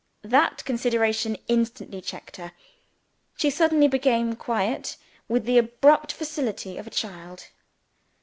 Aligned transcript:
That 0.23 0.65
consideration 0.65 1.37
instantly 1.47 2.01
checked 2.01 2.37
her. 2.37 2.53
She 3.37 3.51
suddenly 3.51 3.87
became 3.87 4.35
quiet, 4.35 4.97
with 5.27 5.45
the 5.45 5.59
abrupt 5.59 6.11
facility 6.11 6.79
of 6.79 6.87
a 6.87 6.89
child. 6.89 7.49